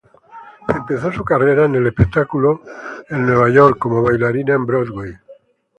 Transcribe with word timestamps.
Empezó 0.67 1.11
su 1.11 1.23
carrera 1.23 1.65
en 1.65 1.75
el 1.75 1.85
espectáculo 1.85 2.63
en 3.07 3.23
Nueva 3.27 3.51
York 3.51 3.77
como 3.77 4.01
bailarina 4.01 4.55
en 4.55 4.65
Broadway. 4.65 5.13